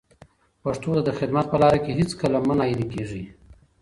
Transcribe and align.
پښتو 0.63 0.89
ته 0.95 1.01
د 1.05 1.09
خدمت 1.19 1.45
په 1.49 1.57
لاره 1.61 1.79
کې 1.83 1.97
هیڅکله 1.99 2.37
مه 2.47 2.53
ناهیلي 2.59 2.85
کېږئ. 2.93 3.23